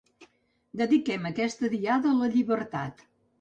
[0.81, 3.07] Dediquem aquesta Diada a la llibertat.